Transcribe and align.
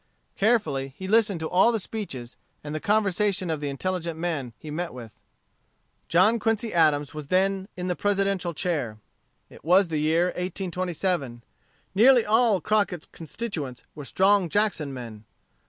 Carefully 0.35 0.95
he 0.97 1.07
listened 1.07 1.39
to 1.41 1.47
all 1.49 1.71
the 1.71 1.79
speeches 1.79 2.35
and 2.63 2.73
the 2.73 2.79
conversation 2.79 3.51
of 3.51 3.61
the 3.61 3.69
intelligent 3.69 4.17
men 4.17 4.53
he 4.57 4.71
met 4.71 4.95
with. 4.95 5.13
John 6.07 6.39
Quincy 6.39 6.73
Adams 6.73 7.13
was 7.13 7.27
then 7.27 7.67
in 7.77 7.87
the 7.87 7.95
Presidential 7.95 8.55
chair. 8.55 8.97
It 9.47 9.63
was 9.63 9.89
the 9.89 9.99
year 9.99 10.29
1827. 10.29 11.43
Nearly 11.93 12.25
all 12.25 12.59
Crockett's 12.61 13.05
constituents 13.11 13.83
were 13.93 14.03
strong 14.03 14.49
Jackson 14.49 14.91
men. 14.91 15.23